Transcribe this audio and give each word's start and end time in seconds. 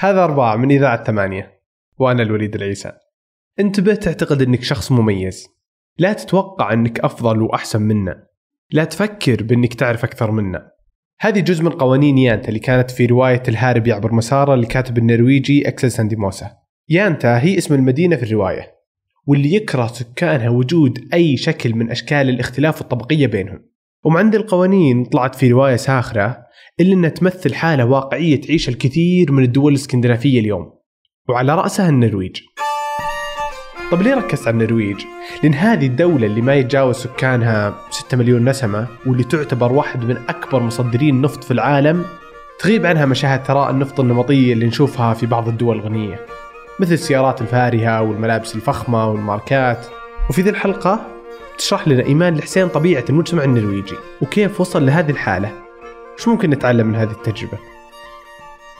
هذا 0.00 0.24
أربعة 0.24 0.56
من 0.56 0.70
إذاعة 0.70 1.04
ثمانية 1.04 1.60
وأنا 1.98 2.22
الوليد 2.22 2.54
العيسى. 2.54 2.92
انتبه 3.60 3.94
تعتقد 3.94 4.42
أنك 4.42 4.62
شخص 4.62 4.92
مميز. 4.92 5.48
لا 5.98 6.12
تتوقع 6.12 6.72
أنك 6.72 7.00
أفضل 7.00 7.42
وأحسن 7.42 7.82
منا. 7.82 8.26
لا 8.70 8.84
تفكر 8.84 9.42
بأنك 9.42 9.74
تعرف 9.74 10.04
أكثر 10.04 10.30
منا. 10.30 10.70
هذه 11.20 11.40
جزء 11.40 11.64
من 11.64 11.70
قوانين 11.70 12.18
يانتا 12.18 12.48
اللي 12.48 12.58
كانت 12.58 12.90
في 12.90 13.06
رواية 13.06 13.42
الهارب 13.48 13.86
يعبر 13.86 14.12
مسارة 14.12 14.54
لكاتب 14.54 14.98
النرويجي 14.98 15.68
أكسل 15.68 15.90
سانديموسا. 15.90 16.50
يانتا 16.88 17.38
هي 17.38 17.58
اسم 17.58 17.74
المدينة 17.74 18.16
في 18.16 18.22
الرواية. 18.22 18.74
واللي 19.26 19.54
يكره 19.54 19.86
سكانها 19.86 20.48
وجود 20.48 21.08
أي 21.14 21.36
شكل 21.36 21.74
من 21.74 21.90
أشكال 21.90 22.28
الاختلاف 22.28 22.80
الطبقية 22.80 23.26
بينهم. 23.26 23.64
ومع 24.04 24.18
عند 24.18 24.34
القوانين 24.34 25.04
طلعت 25.04 25.34
في 25.34 25.50
رواية 25.52 25.76
ساخرة 25.76 26.47
إلا 26.80 26.92
أنها 26.92 27.10
تمثل 27.10 27.54
حالة 27.54 27.84
واقعية 27.84 28.40
تعيش 28.40 28.68
الكثير 28.68 29.32
من 29.32 29.42
الدول 29.42 29.72
الإسكندنافية 29.72 30.40
اليوم. 30.40 30.72
وعلى 31.28 31.54
رأسها 31.54 31.88
النرويج. 31.88 32.40
طب 33.90 34.02
ليه 34.02 34.14
ركزت 34.14 34.48
على 34.48 34.54
النرويج؟ 34.54 34.96
لأن 35.42 35.54
هذه 35.54 35.86
الدولة 35.86 36.26
اللي 36.26 36.40
ما 36.40 36.54
يتجاوز 36.54 36.96
سكانها 36.96 37.74
6 37.90 38.16
مليون 38.16 38.48
نسمة 38.48 38.86
واللي 39.06 39.24
تعتبر 39.24 39.72
واحد 39.72 40.04
من 40.04 40.16
أكبر 40.16 40.62
مصدرين 40.62 41.14
النفط 41.14 41.44
في 41.44 41.50
العالم 41.50 42.04
تغيب 42.60 42.86
عنها 42.86 43.06
مشاهد 43.06 43.44
ثراء 43.44 43.70
النفط 43.70 44.00
النمطية 44.00 44.52
اللي 44.52 44.66
نشوفها 44.66 45.14
في 45.14 45.26
بعض 45.26 45.48
الدول 45.48 45.76
الغنية 45.76 46.26
مثل 46.80 46.92
السيارات 46.92 47.40
الفارهة 47.40 48.02
والملابس 48.02 48.54
الفخمة 48.54 49.10
والماركات. 49.10 49.86
وفي 50.30 50.42
ذي 50.42 50.50
الحلقة 50.50 51.06
تشرح 51.58 51.88
لنا 51.88 52.04
إيمان 52.06 52.34
الحسين 52.34 52.68
طبيعة 52.68 53.04
المجتمع 53.10 53.44
النرويجي 53.44 53.96
وكيف 54.22 54.60
وصل 54.60 54.86
لهذه 54.86 55.10
الحالة. 55.10 55.67
شو 56.18 56.30
ممكن 56.30 56.50
نتعلم 56.50 56.86
من 56.86 56.96
هذه 56.96 57.10
التجربة؟ 57.10 57.58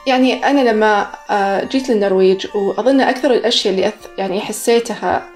يعني 0.06 0.44
أنا 0.44 0.70
لما 0.70 1.06
آه، 1.30 1.64
جيت 1.64 1.88
للنرويج 1.88 2.46
وأظن 2.54 3.00
أكثر 3.00 3.32
الأشياء 3.32 3.74
اللي 3.74 3.92
يعني 4.18 4.40
حسيتها 4.40 5.28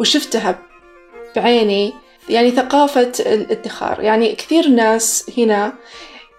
وشفتها 0.00 0.58
بعيني 1.36 1.92
يعني 2.28 2.50
ثقافة 2.50 3.12
الادخار 3.20 4.00
يعني 4.00 4.34
كثير 4.34 4.68
ناس 4.68 5.30
هنا 5.38 5.72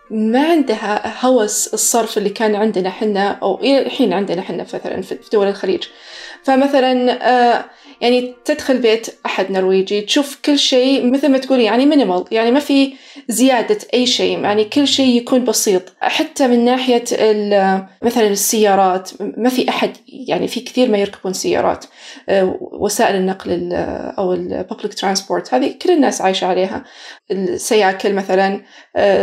ما 0.10 0.52
عندها 0.52 1.26
هوس 1.26 1.74
الصرف 1.74 2.18
اللي 2.18 2.30
كان 2.30 2.56
عندنا 2.56 2.90
حنا 2.90 3.40
أو 3.44 3.60
إلى 3.60 3.80
الحين 3.80 4.14
عندنا 4.14 4.42
حنا 4.42 4.64
مثلا 4.64 5.02
في 5.02 5.18
دول 5.34 5.48
الخليج 5.48 5.84
فمثلا 6.44 7.20
آه 7.30 7.66
يعني 8.02 8.34
تدخل 8.46 8.78
بيت 8.78 9.08
أحد 9.26 9.52
نرويجي 9.52 10.02
تشوف 10.02 10.40
كل 10.46 10.60
شيء 10.60 11.12
مثل 11.12 11.30
ما 11.30 11.38
تقولي 11.38 11.64
يعني 11.64 11.86
minimal 11.86 12.26
يعني 12.32 12.52
ما 12.52 12.60
في 12.60 12.94
زيادة 13.30 13.78
أي 13.94 14.06
شيء 14.06 14.40
يعني 14.40 14.66
كل 14.66 14.88
شيء 14.88 15.18
يكون 15.18 15.46
بسيط. 15.46 15.82
حتى 16.02 16.48
من 16.48 16.66
ناحية 16.66 17.04
مثلا 18.02 18.28
السيارات 18.28 19.12
ما 19.20 19.50
في 19.50 19.70
أحد 19.70 19.92
يعني 20.08 20.48
في 20.48 20.60
كثير 20.60 20.90
ما 20.90 20.98
يركبون 20.98 21.34
سيارات 21.34 21.86
آه، 22.30 22.58
وسائل 22.62 23.16
النقل 23.16 23.70
أو 24.18 24.34
ال 24.34 24.42
public 24.42 24.94
transport 24.94 25.54
هذه 25.54 25.76
كل 25.82 25.92
الناس 25.92 26.22
عايشة 26.22 26.48
عليها. 26.48 26.84
السياكل 27.32 28.14
مثلا 28.14 28.62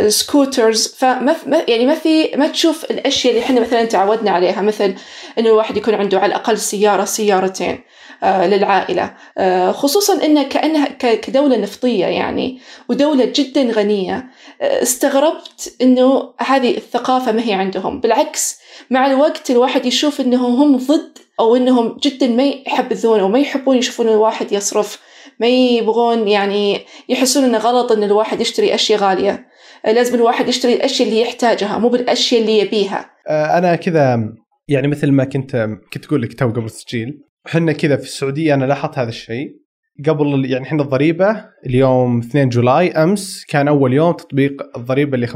scooters 0.07 0.87
آه، 0.87 0.97
فما 0.97 1.35
يعني 1.67 1.85
ما 1.85 1.95
في 1.95 2.31
ما 2.35 2.47
تشوف 2.47 2.85
الأشياء 2.91 3.33
اللي 3.33 3.45
إحنا 3.45 3.61
مثلا 3.61 3.85
تعودنا 3.85 4.31
عليها 4.31 4.61
مثل 4.61 4.95
إنه 5.39 5.49
الواحد 5.49 5.77
يكون 5.77 5.93
عنده 5.93 6.19
على 6.19 6.25
الأقل 6.25 6.57
سيارة 6.57 7.05
سيارتين. 7.05 7.79
للعائلة. 8.23 9.13
آه، 9.37 9.71
خصوصا 9.71 10.25
أنها 10.25 10.43
كأنها 10.43 10.85
كدولة 11.15 11.57
نفطية 11.57 12.05
يعني 12.05 12.59
ودولة 12.89 13.31
جدا 13.35 13.61
غنية. 13.61 14.25
آه، 14.61 14.81
استغربت 14.81 15.75
أنه 15.81 16.33
هذه 16.39 16.77
الثقافة 16.77 17.31
ما 17.31 17.47
هي 17.47 17.53
عندهم. 17.53 17.99
بالعكس 17.99 18.59
مع 18.89 19.05
الوقت 19.05 19.51
الواحد 19.51 19.85
يشوف 19.85 20.21
أنهم 20.21 20.55
هم 20.55 20.77
ضد 20.77 21.17
أو 21.39 21.55
أنهم 21.55 21.97
جدا 22.03 22.27
ما 22.27 22.43
يحبذون 22.43 23.19
أو 23.19 23.27
ما 23.27 23.39
يحبون 23.39 23.77
يشوفون 23.77 24.07
الواحد 24.09 24.51
يصرف. 24.51 24.99
ما 25.39 25.47
يبغون 25.47 26.27
يعني 26.27 26.79
يحسون 27.09 27.43
إنه 27.43 27.57
غلط 27.57 27.91
إن 27.91 28.03
الواحد 28.03 28.41
يشتري 28.41 28.75
أشياء 28.75 28.99
غالية. 28.99 29.47
لازم 29.85 30.15
الواحد 30.15 30.47
يشتري 30.49 30.73
الأشياء 30.73 31.09
اللي 31.09 31.21
يحتاجها 31.21 31.77
مو 31.77 31.89
بالأشياء 31.89 32.41
اللي 32.41 32.59
يبيها. 32.59 33.09
أنا 33.29 33.75
كذا 33.75 34.33
يعني 34.67 34.87
مثل 34.87 35.11
ما 35.11 35.23
كنت 35.23 35.67
كنت 35.93 36.05
أقول 36.05 36.21
لك 36.21 36.33
تو 36.33 36.49
قبل 36.49 36.65
التسجيل 36.65 37.23
إحنا 37.47 37.71
كذا 37.71 37.95
في 37.97 38.03
السعودية 38.03 38.53
أنا 38.53 38.65
لاحظت 38.65 38.97
هذا 38.97 39.09
الشيء. 39.09 39.63
قبل 40.07 40.45
يعني 40.51 40.65
إحنا 40.65 40.83
الضريبة 40.83 41.45
اليوم 41.65 42.19
2 42.19 42.49
جولاي 42.49 42.91
أمس 42.91 43.45
كان 43.45 43.67
أول 43.67 43.93
يوم 43.93 44.13
تطبيق 44.13 44.77
الضريبة 44.77 45.15
اللي 45.15 45.27
15% 45.27 45.33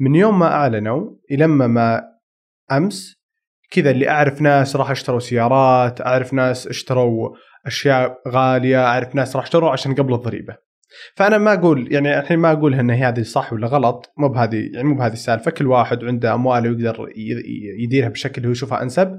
من 0.00 0.14
يوم 0.14 0.38
ما 0.38 0.46
أعلنوا 0.46 1.10
إلى 1.30 1.46
ما 1.46 2.02
أمس 2.72 3.16
كذا 3.70 3.90
اللي 3.90 4.08
أعرف 4.08 4.42
ناس 4.42 4.76
راح 4.76 4.90
اشتروا 4.90 5.20
سيارات 5.20 6.00
أعرف 6.00 6.32
ناس 6.32 6.66
اشتروا 6.66 7.36
أشياء 7.66 8.18
غالية 8.28 8.84
أعرف 8.84 9.14
ناس 9.14 9.36
راح 9.36 9.44
اشتروا 9.44 9.70
عشان 9.70 9.94
قبل 9.94 10.14
الضريبة. 10.14 10.56
فأنا 11.16 11.38
ما 11.38 11.52
أقول 11.52 11.92
يعني 11.92 12.18
الحين 12.18 12.38
ما 12.38 12.52
أقول 12.52 12.74
إن 12.74 12.90
هذه 12.90 13.22
صح 13.22 13.52
ولا 13.52 13.66
غلط 13.66 14.12
مو 14.18 14.28
بهذه 14.28 14.70
يعني 14.74 14.88
مو 14.88 14.94
بهذه 14.94 15.12
السالفة. 15.12 15.50
كل 15.50 15.66
واحد 15.66 16.04
عنده 16.04 16.34
أمواله 16.34 16.70
ويقدر 16.70 17.08
يديرها 17.78 18.08
بالشكل 18.08 18.44
هو 18.44 18.50
يشوفها 18.50 18.82
أنسب. 18.82 19.18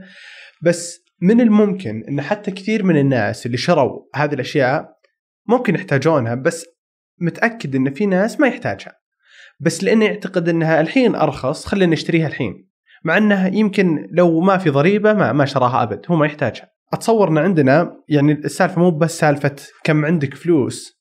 بس 0.62 1.07
من 1.22 1.42
الممكن 1.42 2.04
إن 2.10 2.22
حتى 2.22 2.52
كثير 2.52 2.84
من 2.84 2.98
الناس 2.98 3.46
اللي 3.46 3.58
شروا 3.58 4.02
هذه 4.16 4.34
الأشياء 4.34 4.98
ممكن 5.48 5.76
يحتاجونها 5.76 6.36
بس 6.36 6.66
متأكد 7.22 7.76
إن 7.76 7.94
في 7.94 8.06
ناس 8.06 8.40
ما 8.40 8.48
يحتاجها. 8.48 8.94
بس 9.60 9.84
لأنه 9.84 10.06
يعتقد 10.06 10.50
إنها 10.50 10.82
الحين 10.82 11.16
أرخص 11.16 11.66
خلينا 11.66 11.94
نشتريها 11.94 12.28
الحين. 12.28 12.70
مع 13.04 13.18
إنها 13.18 13.48
يمكن 13.48 14.08
لو 14.12 14.40
ما 14.40 14.58
في 14.58 14.70
ضريبة 14.70 15.14
ما 15.14 15.34
ما 15.34 15.46
شراها 15.46 15.84
أبد 15.84 16.06
هو 16.10 16.16
ما 16.16 16.26
يحتاجها. 16.26 16.72
أتصور 16.94 17.30
إن 17.30 17.38
عندنا 17.38 18.04
يعني 18.10 18.32
السالفة 18.32 18.82
مو 18.82 18.92
بس 18.92 19.20
سالفة 19.20 19.56
كم 19.84 20.06
عندك 20.06 20.34
فلوس 20.34 20.98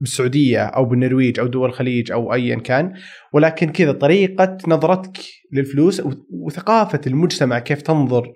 بالسعودية 0.00 0.62
أو 0.64 0.84
بالنرويج 0.84 1.40
أو 1.40 1.46
دول 1.46 1.68
الخليج 1.68 2.12
أو 2.12 2.34
ايا 2.34 2.56
كان 2.56 2.94
ولكن 3.32 3.68
كذا 3.72 3.92
طريقة 3.92 4.58
نظرتك 4.68 5.20
للفلوس 5.52 6.02
وثقافة 6.30 7.00
المجتمع 7.06 7.58
كيف 7.58 7.82
تنظر 7.82 8.32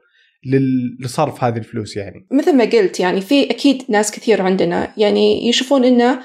لصرف 1.01 1.45
هذه 1.45 1.57
الفلوس 1.57 1.97
يعني. 1.97 2.27
مثل 2.31 2.57
ما 2.57 2.65
قلت 2.65 3.01
يعني 3.01 3.21
في 3.21 3.51
أكيد 3.51 3.83
ناس 3.89 4.11
كثير 4.11 4.43
عندنا 4.43 4.93
يعني 4.97 5.49
يشوفون 5.49 5.85
إنه 5.85 6.21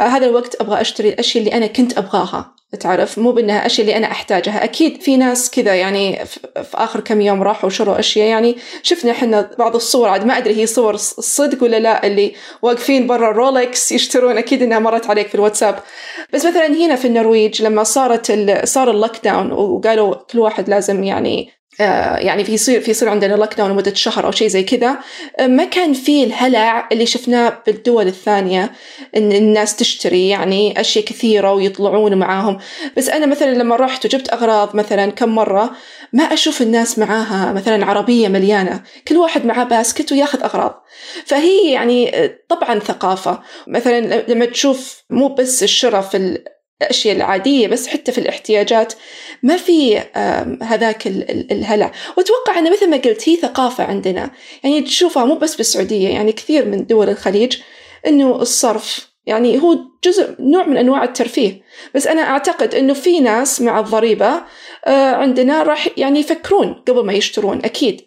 هذا 0.00 0.26
الوقت 0.26 0.60
أبغى 0.60 0.80
أشتري 0.80 1.08
الأشياء 1.08 1.44
اللي 1.44 1.56
أنا 1.56 1.66
كنت 1.66 1.98
أبغاها 1.98 2.54
تعرف؟ 2.80 3.18
مو 3.18 3.32
بإنها 3.32 3.66
أشياء 3.66 3.86
اللي 3.86 3.96
أنا 3.96 4.10
أحتاجها. 4.10 4.64
أكيد 4.64 5.02
في 5.02 5.16
ناس 5.16 5.50
كذا 5.50 5.74
يعني 5.74 6.24
في 6.54 6.74
آخر 6.74 7.00
كم 7.00 7.20
يوم 7.20 7.42
راحوا 7.42 7.66
وشروا 7.66 7.98
أشياء 7.98 8.28
يعني 8.28 8.56
شفنا 8.82 9.10
إحنا 9.10 9.50
بعض 9.58 9.74
الصور 9.74 10.08
عاد 10.08 10.26
ما 10.26 10.38
أدري 10.38 10.56
هي 10.56 10.66
صور 10.66 10.96
صدق 10.96 11.62
ولا 11.62 11.78
لا 11.80 12.06
اللي 12.06 12.32
واقفين 12.62 13.06
برا 13.06 13.32
رولكس 13.32 13.92
يشترون 13.92 14.38
أكيد 14.38 14.62
إنها 14.62 14.78
مرت 14.78 15.10
عليك 15.10 15.28
في 15.28 15.34
الواتساب. 15.34 15.78
بس 16.32 16.46
مثلا 16.46 16.66
هنا 16.66 16.96
في 16.96 17.08
النرويج 17.08 17.62
لما 17.62 17.82
صارت 17.82 18.32
صار 18.64 18.90
ال 18.90 19.24
lockdown 19.24 19.52
وقالوا 19.52 20.14
كل 20.14 20.38
واحد 20.38 20.68
لازم 20.70 21.04
يعني 21.04 21.48
آه، 21.48 21.57
يعني 21.78 22.44
في 22.44 22.52
يصير 22.52 22.80
في 22.80 22.90
يصير 22.90 23.08
عندنا 23.08 23.34
lockdown 23.34 23.70
لمدة 23.70 23.94
شهر 23.94 24.26
أو 24.26 24.30
شيء 24.30 24.48
زي 24.48 24.62
كذا. 24.62 24.98
آه، 25.38 25.46
ما 25.46 25.64
كان 25.64 25.92
في 25.92 26.24
الهلع 26.24 26.88
اللي 26.92 27.06
شفناه 27.06 27.62
بالدول 27.66 28.06
الثانية 28.06 28.72
إن 29.16 29.32
الناس 29.32 29.76
تشتري 29.76 30.28
يعني 30.28 30.80
أشياء 30.80 31.04
كثيرة 31.04 31.52
ويطلعون 31.52 32.14
معاهم. 32.14 32.58
بس 32.96 33.08
أنا 33.08 33.26
مثلا 33.26 33.54
لما 33.54 33.76
رحت 33.76 34.04
وجبت 34.04 34.32
أغراض 34.32 34.76
مثلا 34.76 35.10
كم 35.10 35.28
مرة 35.28 35.70
ما 36.12 36.22
أشوف 36.22 36.62
الناس 36.62 36.98
معاها 36.98 37.52
مثلا 37.52 37.86
عربية 37.86 38.28
مليانة. 38.28 38.82
كل 39.08 39.16
واحد 39.16 39.46
معاه 39.46 39.64
basket 39.64 40.12
وياخذ 40.12 40.42
أغراض. 40.42 40.84
فهي 41.26 41.72
يعني 41.72 42.16
آه، 42.24 42.38
طبعا 42.48 42.78
ثقافة. 42.78 43.40
مثلا 43.66 44.24
لما 44.28 44.44
تشوف 44.44 45.02
مو 45.10 45.28
بس 45.28 45.62
الشراء 45.62 46.02
في 46.02 46.38
الأشياء 46.82 47.16
العادية 47.16 47.68
بس 47.68 47.86
حتى 47.86 48.12
في 48.12 48.18
الاحتياجات 48.18 48.92
ما 49.42 49.56
في 49.56 49.98
هذاك 50.62 51.06
الهلع. 51.52 51.92
وأتوقع 52.16 52.58
أنه 52.58 52.70
مثل 52.70 52.90
ما 52.90 52.96
قلت 52.96 53.28
هي 53.28 53.36
ثقافة 53.36 53.84
عندنا. 53.84 54.30
يعني 54.64 54.82
تشوفها 54.82 55.24
مو 55.24 55.34
بس 55.34 55.56
بالسعودية 55.56 56.08
يعني 56.08 56.32
كثير 56.32 56.64
من 56.64 56.86
دول 56.86 57.08
الخليج 57.08 57.56
أنه 58.06 58.36
الصرف 58.36 59.08
يعني 59.26 59.62
هو 59.62 59.78
جزء 60.04 60.34
نوع 60.40 60.66
من 60.66 60.76
أنواع 60.76 61.04
الترفيه. 61.04 61.62
بس 61.94 62.06
أنا 62.06 62.22
أعتقد 62.22 62.74
أنه 62.74 62.92
في 62.94 63.20
ناس 63.20 63.60
مع 63.60 63.80
الضريبة 63.80 64.42
آه، 64.84 65.14
عندنا 65.14 65.62
راح 65.62 65.88
يعني 65.96 66.20
يفكرون 66.20 66.74
قبل 66.88 67.04
ما 67.04 67.12
يشترون 67.12 67.58
أكيد. 67.64 68.00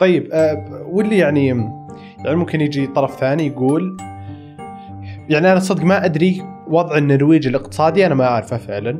طيب 0.00 0.28
آه، 0.32 0.86
واللي 0.90 1.18
يعني 1.18 1.46
يعني 2.24 2.36
ممكن 2.36 2.60
يجي 2.60 2.86
طرف 2.86 3.20
ثاني 3.20 3.46
يقول 3.46 3.96
يعني 5.28 5.52
أنا 5.52 5.60
صدق 5.60 5.84
ما 5.84 6.04
أدري 6.04 6.42
وضع 6.68 6.96
النرويج 6.98 7.46
الاقتصادي 7.46 8.06
أنا 8.06 8.14
ما 8.14 8.24
أعرفه 8.24 8.56
فعلا. 8.56 8.98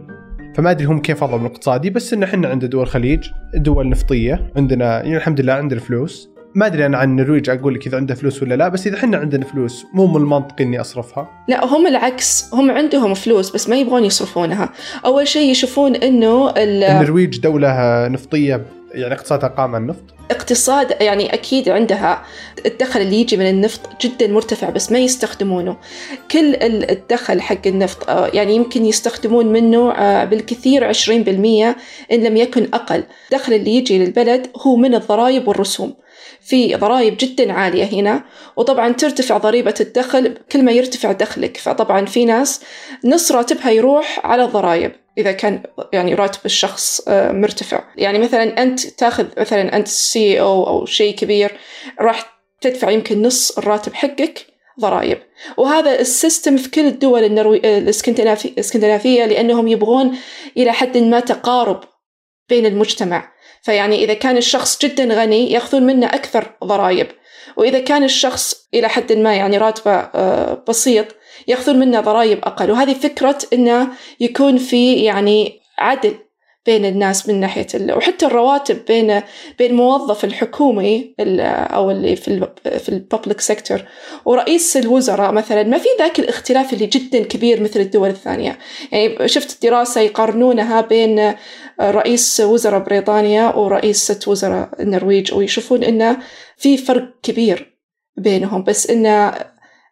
فما 0.54 0.70
أدري 0.70 0.84
هم 0.86 0.98
كيف 0.98 1.22
وضعهم 1.22 1.46
الاقتصادي 1.46 1.90
بس 1.90 2.12
إن 2.12 2.22
إحنا 2.22 2.48
عند 2.48 2.64
دول 2.64 2.82
الخليج 2.82 3.26
دول 3.54 3.88
نفطية 3.88 4.52
عندنا 4.56 4.84
يعني 5.02 5.16
الحمد 5.16 5.40
لله 5.40 5.52
عندنا 5.52 5.80
فلوس. 5.80 6.30
ما 6.54 6.66
أدري 6.66 6.86
أنا 6.86 6.98
عن 6.98 7.10
النرويج 7.10 7.50
أقول 7.50 7.74
لك 7.74 7.86
إذا 7.86 7.96
عنده 7.96 8.14
فلوس 8.14 8.42
ولا 8.42 8.54
لا 8.54 8.68
بس 8.68 8.86
إذا 8.86 8.96
إحنا 8.96 9.16
عندنا 9.16 9.44
فلوس 9.44 9.86
مو 9.94 10.06
من 10.06 10.16
المنطقي 10.16 10.64
إني 10.64 10.80
أصرفها. 10.80 11.28
لا 11.48 11.64
هم 11.64 11.86
العكس 11.86 12.54
هم 12.54 12.70
عندهم 12.70 13.14
فلوس 13.14 13.50
بس 13.54 13.68
ما 13.68 13.76
يبغون 13.76 14.04
يصرفونها. 14.04 14.68
أول 15.04 15.28
شيء 15.28 15.50
يشوفون 15.50 15.94
إنه 15.96 16.50
ال- 16.50 16.84
النرويج 16.84 17.40
دولة 17.40 18.08
نفطية 18.08 18.62
يعني 18.96 19.14
اقتصادها 19.14 19.48
قائم 19.48 19.74
على 19.74 19.82
النفط؟ 19.82 20.02
اقتصاد 20.30 20.96
يعني 21.00 21.34
أكيد 21.34 21.68
عندها 21.68 22.24
الدخل 22.66 23.00
اللي 23.00 23.20
يجي 23.20 23.36
من 23.36 23.48
النفط 23.48 23.80
جدا 24.02 24.26
مرتفع 24.26 24.70
بس 24.70 24.92
ما 24.92 24.98
يستخدمونه. 24.98 25.76
كل 26.30 26.54
ال- 26.54 26.90
الدخل 26.90 27.40
حق 27.40 27.66
النفط 27.66 28.10
آه، 28.10 28.26
يعني 28.34 28.54
يمكن 28.56 28.84
يستخدمون 28.86 29.46
منه 29.46 29.92
آه، 29.92 30.24
بالكثير 30.24 30.84
20% 30.84 31.76
إن 32.12 32.20
لم 32.24 32.36
يكن 32.36 32.68
أقل. 32.74 33.02
الدخل 33.32 33.52
اللي 33.52 33.70
يجي 33.76 33.98
للبلد 34.04 34.46
هو 34.56 34.76
من 34.76 34.94
الضرائب 34.94 35.48
والرسوم. 35.48 35.94
في 36.40 36.74
ضرائب 36.74 37.16
جدا 37.20 37.52
عالية 37.52 37.84
هنا 38.00 38.24
وطبعا 38.56 38.92
ترتفع 38.92 39.38
ضريبة 39.38 39.74
الدخل 39.80 40.34
كل 40.52 40.64
ما 40.64 40.72
يرتفع 40.72 41.12
دخلك. 41.12 41.56
فطبعا 41.56 42.04
في 42.06 42.24
ناس 42.24 42.60
نص 43.04 43.32
راتبها 43.32 43.70
يروح 43.70 44.20
على 44.24 44.44
الضرائب. 44.44 44.92
إذا 45.18 45.32
كان 45.32 45.62
يعني 45.92 46.14
راتب 46.14 46.40
الشخص 46.44 47.00
آه، 47.08 47.32
مرتفع. 47.32 47.84
يعني 47.96 48.18
مثلا 48.18 48.62
أنت 48.62 48.86
تأخذ 48.86 49.26
مثلا 49.38 49.76
أنت 49.76 49.88
COO 49.88 50.86
شيء 50.86 51.14
كبير 51.14 51.58
راح 52.00 52.40
تدفع 52.60 52.90
يمكن 52.90 53.22
نص 53.22 53.58
الراتب 53.58 53.94
حقك 53.94 54.46
ضرائب. 54.80 55.18
وهذا 55.56 56.00
ال 56.00 56.08
system 56.08 56.56
في 56.56 56.70
كل 56.70 56.86
الدول 56.86 57.24
النروي... 57.24 57.58
الإسكندنافي- 57.58 58.44
الإسكندنافية 58.46 59.24
لأنهم 59.24 59.68
يبغون 59.68 60.18
إلى 60.56 60.72
حد 60.72 60.98
ما 60.98 61.20
تقارب 61.20 61.80
بين 62.48 62.66
المجتمع. 62.66 63.32
فيعني 63.62 64.04
إذا 64.04 64.14
كان 64.14 64.36
الشخص 64.36 64.84
جدا 64.84 65.04
غني 65.04 65.52
يأخذون 65.52 65.82
منه 65.82 66.06
أكثر 66.06 66.56
ضرائب. 66.64 67.06
وإذا 67.56 67.78
كان 67.78 68.04
الشخص 68.04 68.68
إلى 68.74 68.88
حد 68.88 69.12
ما 69.12 69.34
يعني 69.34 69.58
راتبه 69.58 69.92
آه، 69.92 70.64
بسيط 70.68 71.06
يأخذون 71.48 71.78
منه 71.78 72.00
ضرائب 72.00 72.38
أقل. 72.44 72.70
وهذه 72.70 72.94
فكرة 72.94 73.38
أنه 73.52 73.88
يكون 74.20 74.56
في 74.56 74.94
يعني 74.94 75.60
عدل 75.78 76.14
بين 76.66 76.84
الناس 76.84 77.28
من 77.28 77.40
ناحية 77.40 77.66
ال... 77.74 77.92
وحتى 77.96 78.26
الرواتب 78.26 78.84
بين 78.88 79.22
بين 79.58 79.70
الموظف 79.70 80.24
الحكومي 80.24 81.14
ال- 81.20 81.40
أو 81.40 81.90
اللي 81.90 82.16
في 82.16 82.28
ال 82.28 82.48
في 82.80 82.88
الببليك 82.88 83.40
سيكتور 83.40 83.82
ورئيس 84.24 84.76
الوزراء 84.76 85.32
مثلا. 85.32 85.62
ما 85.62 85.78
في 85.78 85.88
ذاك 85.98 86.18
الاختلاف 86.18 86.72
اللي 86.72 86.86
جدا 86.86 87.22
كبير 87.22 87.62
مثل 87.62 87.80
الدول 87.80 88.08
الثانية. 88.08 88.58
يعني 88.92 89.28
شفت 89.28 89.62
دراسة 89.66 90.00
يقارنونها 90.00 90.80
بين 90.80 91.34
رئيس 91.80 92.40
وزراء 92.40 92.80
بريطانيا 92.80 93.54
ورئيسة 93.56 94.20
وزراء 94.26 94.70
النرويج 94.80 95.34
ويشوفون 95.34 95.84
إنه 95.84 96.16
في 96.56 96.76
فرق 96.76 97.08
كبير 97.22 97.76
بينهم. 98.16 98.64
بس 98.64 98.90
إنه 98.90 99.34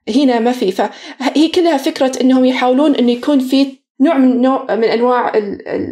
هنا 0.08 0.38
ما 0.38 0.52
في 0.52 0.72
فهي 0.72 1.48
كلها 1.54 1.76
فكرة 1.76 2.12
إنهم 2.20 2.44
يحاولون 2.44 2.94
إنه 2.94 3.12
يكون 3.12 3.38
في 3.38 3.78
نوع 4.00 4.18
من 4.18 4.40
نوع 4.40 4.74
من 4.74 4.84
أنواع 4.84 5.32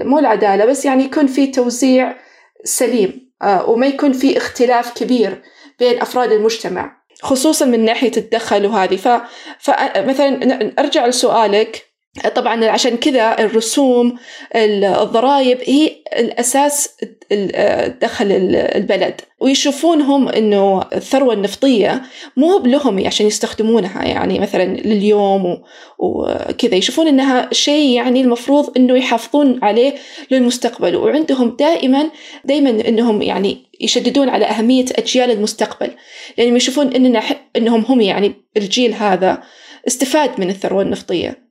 مو 0.05 0.19
العدالة 0.19 0.65
بس 0.65 0.85
يعني 0.85 1.05
يكون 1.05 1.27
في 1.27 1.47
توزيع 1.47 2.17
سليم 2.65 3.33
آه، 3.43 3.71
وما 3.71 3.87
يكون 3.87 4.13
في 4.13 4.37
اختلاف 4.37 4.95
كبير 4.95 5.43
بين 5.79 6.01
أفراد 6.01 6.33
المجتمع 6.33 7.03
خصوصا 7.23 7.67
من 7.67 7.85
ناحية 7.85 8.13
الدخل 8.17 8.67
وهذه. 8.67 9.23
فمثلا 9.59 10.75
أرجع 10.79 11.07
لسؤالك 11.07 11.92
طبعا 12.35 12.65
عشان 12.65 12.97
كذا 12.97 13.39
الرسوم 13.41 14.17
ال- 14.57 14.85
الضرائب 14.85 15.59
هي 15.65 15.91
الأساس 16.19 16.89
ال- 17.33 17.99
دخل 17.99 18.33
ال- 18.33 18.57
البلد. 18.57 19.21
ويشوفونهم 19.41 20.29
أنه 20.29 20.83
الثروة 20.95 21.35
النفطية 21.35 22.03
مو 22.37 22.59
بلهم 22.59 23.07
عشان 23.07 23.27
يستخدمونها 23.27 24.05
يعني 24.05 24.39
مثلا 24.39 24.65
لليوم 24.65 25.63
وكذا. 25.99 26.75
يشوفون 26.75 27.07
أنها 27.09 27.49
شيء 27.53 27.97
يعني 27.97 28.21
المفروض 28.21 28.73
أنه 28.77 28.97
يحافظون 28.99 29.59
عليه 29.63 29.95
للمستقبل. 30.31 30.97
وعندهم 30.97 31.57
دائما 31.59 32.11
دائما 32.45 32.71
أنهم 32.71 33.23
يعني 33.23 33.59
يشددون 33.81 34.29
على 34.29 34.45
أهمية 34.45 34.85
أجيال 34.99 35.31
المستقبل. 35.31 35.91
لأنهم 36.39 36.57
يشوفون 36.57 36.93
أننا 36.95 37.23
أنهم 37.57 37.85
هم 37.89 38.01
يعني 38.01 38.33
الجيل 38.57 38.95
هذا 38.95 39.43
استفاد 39.87 40.31
من 40.41 40.49
الثروة 40.51 40.83
النفطية. 40.83 41.42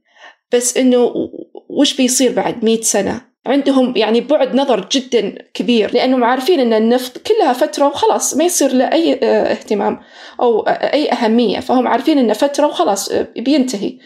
بس 0.54 0.78
إنه 0.78 1.12
وش 1.70 1.98
بيصير 1.98 2.32
بعد 2.32 2.66
مئة 2.66 2.82
سنة؟ 2.82 3.32
عندهم 3.46 3.94
يعني 3.98 4.22
بعد 4.22 4.56
نظر 4.56 4.88
جدا 4.92 5.36
كبير 5.54 5.94
لانهم 5.94 6.24
عارفين 6.24 6.60
إن 6.60 6.74
النفط 6.74 7.18
كلها 7.18 7.54
فترة 7.54 7.88
وخلاص 7.88 8.38
ما 8.38 8.44
يصير 8.44 8.74
له 8.74 8.92
اي 8.92 9.14
آه، 9.14 9.52
اهتمام 9.52 10.00
أو 10.42 10.62
آه، 10.62 10.94
أي 10.94 11.12
أهمية 11.12 11.60
فهم 11.60 11.88
عارفين 11.88 12.18
انه 12.18 12.34
فترة 12.34 12.68
وخلاص 12.68 13.12
آه، 13.12 13.28
بينتهي. 13.38 13.98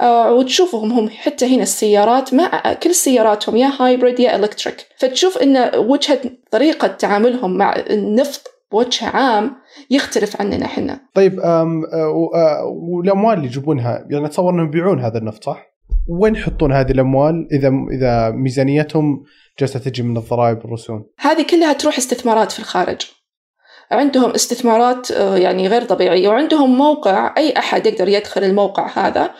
آه، 0.00 0.32
وتشوفهم 0.32 0.92
هم 0.92 1.08
حتى 1.08 1.54
هنا 1.54 1.62
السيارات 1.62 2.34
ما 2.34 2.72
كل 2.72 2.94
سياراتهم 2.94 3.56
يا 3.56 3.72
هايبريد 3.80 4.20
يا 4.20 4.36
الكتريك 4.36 4.86
فتشوف 4.98 5.38
إن 5.38 5.70
وجهة 5.76 6.20
طريقة 6.50 6.88
تعاملهم 6.88 7.56
مع 7.56 7.76
النفط 7.76 8.50
بوجه 8.72 9.04
عام 9.06 9.56
يختلف 9.90 10.40
عننا 10.40 10.64
إحنا. 10.64 11.00
طيب 11.14 11.40
والأموال 12.64 13.36
اللي 13.36 13.46
يجيبونها 13.46 14.06
يعني 14.10 14.26
أتصور 14.26 14.52
إنهم 14.52 14.66
يبيعون 14.66 15.00
هذا 15.00 15.18
النفط 15.18 15.44
صح؟ 15.44 15.69
وين 16.10 16.34
يحطون 16.34 16.72
هذه 16.72 16.90
الأموال 16.90 17.48
إذا 17.52 17.70
إذا 17.92 18.30
ميزانيتهم 18.30 19.24
جالسة 19.60 19.78
تجي 19.78 20.02
من 20.02 20.16
الضرائب 20.16 20.58
والرسوم؟ 20.64 21.06
هذه 21.18 21.42
كلها 21.42 21.72
تروح 21.72 21.98
استثمارات 21.98 22.52
في 22.52 22.58
الخارج 22.58 23.06
عندهم 23.90 24.30
استثمارات 24.30 25.10
آه، 25.10 25.36
يعني 25.36 25.68
غير 25.68 25.82
طبيعية 25.82 26.28
وعندهم 26.28 26.78
موقع 26.78 27.34
أي 27.36 27.58
أحد 27.58 27.86
يقدر 27.86 28.08
يدخل 28.08 28.44
الموقع 28.44 29.06
هذا 29.06 29.30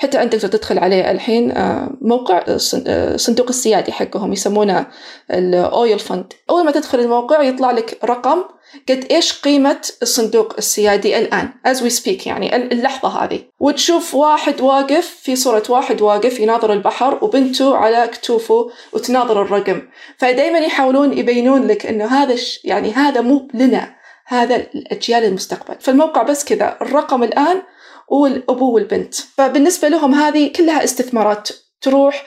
حتى 0.00 0.22
أنت 0.22 0.34
تقدر 0.34 0.48
تدخل 0.58 0.78
عليه 0.78 1.10
الحين 1.10 1.50
آه، 1.50 1.90
موقع 2.00 2.44
آه، 2.48 2.56
صن- 2.56 2.84
آه، 2.86 3.16
صندوق 3.16 3.48
السيادي 3.48 3.92
حقهم 3.92 4.32
يسمونه 4.32 4.86
الأويل 5.30 5.98
فند 5.98 6.32
أول 6.50 6.64
ما 6.64 6.70
تدخل 6.70 7.00
الموقع 7.00 7.42
يطلع 7.42 7.70
لك 7.70 7.98
رقم 8.04 8.44
قد 8.88 9.04
إيش 9.10 9.40
قيمة 9.40 9.80
الصندوق 10.02 10.54
السيادي 10.58 11.18
الآن 11.18 11.48
as 11.68 11.76
we 11.76 12.00
speak 12.02 12.26
يعني 12.26 12.56
اللحظة 12.56 13.08
هذه. 13.24 13.40
وتشوف 13.60 14.14
واحد 14.14 14.60
واقف 14.60 15.18
في 15.22 15.36
صورة 15.36 15.62
واحد 15.68 16.02
واقف 16.02 16.40
يناظر 16.40 16.72
البحر 16.72 17.24
وبنته 17.24 17.76
على 17.76 18.08
كتوفه 18.12 18.70
وتناظر 18.92 19.42
الرقم. 19.42 19.82
فدائما 20.18 20.58
يحاولون 20.58 21.18
يبينون 21.18 21.66
لك 21.66 21.86
إنه 21.86 22.04
هذا 22.06 22.36
يعني 22.64 22.92
هذا 22.92 23.20
مو 23.20 23.48
لنا 23.54 23.94
هذا 24.26 24.56
الأجيال 24.56 25.24
المستقبل. 25.24 25.76
فالموقع 25.80 26.22
بس 26.22 26.44
كذا 26.44 26.76
الرقم 26.82 27.22
الآن 27.22 27.62
والأبو 28.10 28.74
والبنت. 28.74 29.14
فبالنسبة 29.14 29.88
لهم 29.88 30.14
هذه 30.14 30.52
كلها 30.52 30.84
استثمارات 30.84 31.48
تروح 31.80 32.24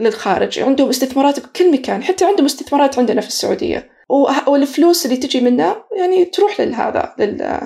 للخارج. 0.00 0.60
عندهم 0.60 0.88
استثمارات 0.88 1.40
بكل 1.40 1.72
مكان 1.72 2.02
حتى 2.02 2.24
عندهم 2.24 2.44
استثمارات 2.44 2.98
عندنا 2.98 3.20
في 3.20 3.28
السعودية. 3.28 3.90
وه- 4.08 4.48
والفلوس 4.48 5.06
اللي 5.06 5.16
تجي 5.16 5.40
منها 5.40 5.84
يعني 5.98 6.24
تروح 6.24 6.60
لهذا 6.60 7.14
لل- 7.18 7.60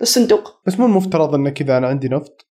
للصندوق. 0.00 0.60
بس 0.66 0.80
مو 0.80 0.86
المفترض 0.86 1.34
ان 1.34 1.48
كذا 1.48 1.78
أنا 1.78 1.86
عندي 1.88 2.08
نفط 2.08 2.46